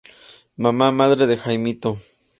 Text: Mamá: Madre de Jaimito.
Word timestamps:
Mamá: 0.63 0.87
Madre 0.99 1.23
de 1.27 1.37
Jaimito. 1.37 1.91